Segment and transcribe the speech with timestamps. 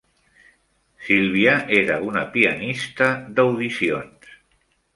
[1.07, 1.53] Sylvia
[1.83, 4.35] era una pianista d'audicions.